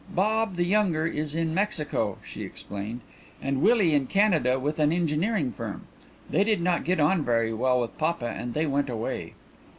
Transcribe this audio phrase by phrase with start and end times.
[0.15, 3.01] Bob, the younger, is in Mexico," she explained;
[3.39, 5.83] "and Willie in Canada with an engineering firm.
[6.27, 9.35] They did not get on very well with papa and they went away."